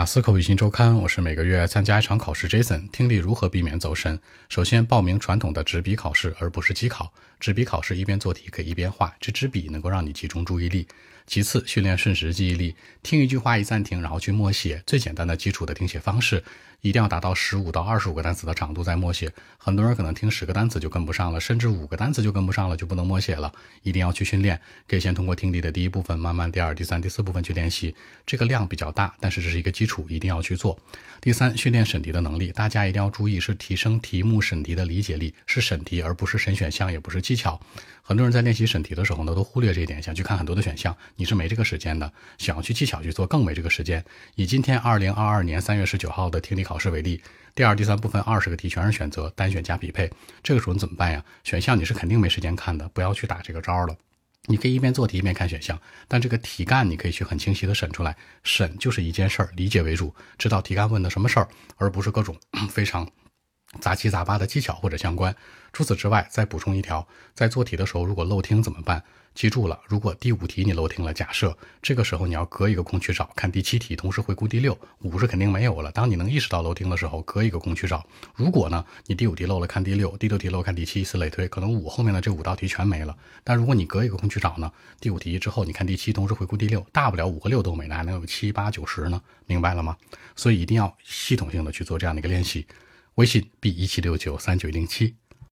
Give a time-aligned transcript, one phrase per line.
[0.00, 2.48] 雅思口语新周刊，我是每个月参加一场考试。
[2.48, 4.18] Jason，听力如何避免走神？
[4.48, 7.12] 首先，报名传统的纸笔考试，而不是机考。
[7.38, 10.88] 纸笔考试一边做题可以一边画，这支笔能够让你集中注意力。
[11.30, 12.74] 其次，训练瞬时记忆力，
[13.04, 14.82] 听一句话一暂停，然后去默写。
[14.84, 16.42] 最简单的基础的听写方式，
[16.80, 19.32] 一定要达到十五到二十五个单词的长度再默写。
[19.56, 23.52] 很多人可能听十个单词就跟不上了，甚至五个单词就跟不上了，就不能默写了。
[23.84, 27.94] 一定要去训练，可以先通过听力的第一部分，慢慢第二、第三、第四部分去练习。
[28.26, 30.76] 这个量比较大，但是这是一个基础，一定要去做。
[31.20, 37.60] 第三，训练审题的能力，大家一定要注意，是提升题目审题的理解力，是审题而不是审选项，也不是技巧。
[38.02, 42.10] 很多人在练习审题的时候呢，都忽略这一点，想去看很多的选项，你是没这个时间的。
[42.38, 44.02] 想要去技巧去做，更没这个时间。
[44.36, 47.20] 以今天二零二二年三月十九号的听力考试为例，
[47.54, 50.10] 第二、第三部分二十个题全是选择，单选加匹配。
[50.42, 51.22] 这个时候你怎么办呀？
[51.44, 53.94] 选项你是肯定没时间看的，不要去打这个招了。
[54.46, 58.16] 你可以一边做题一边看选项，但这个题干你可以去很清晰的审出来。
[58.42, 61.46] 审就是一件事儿，理解为主，知道题干问的什么事儿，
[61.76, 62.34] 而不是各种
[62.72, 63.06] 非常。
[63.80, 65.34] 杂七杂八的技巧或者相关。
[65.72, 69.02] 除此之外，再补充一条：在做题的时候，如果漏听怎么办？
[69.32, 75.92] 记住了，如果第五题你漏听了，假设这个时候你要隔一个空去找，看第七题，同时回顾第六，五是肯定没有了。
[75.92, 78.04] 当你能意识到漏听的时候，隔一个空去找。
[78.34, 83.16] 如果呢，你第五题漏了，看第六，第六题漏看第七，以此类推，可能五后面的这五道题全没了。
[83.44, 89.22] 但如果你隔一个空去找呢，第五题之后你看第七，同时回顾第六，大不了五和六都没了，还能有七八九十呢？
[89.46, 89.96] 明白了吗？
[90.34, 92.66] 所以一定要系统性的去做这样的一个练习。
[93.20, 95.19] 微信 b 一七六九三九零七。